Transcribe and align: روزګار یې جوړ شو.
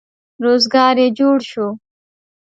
روزګار 0.43 0.95
یې 1.03 1.07
جوړ 1.19 1.37
شو. 1.49 1.67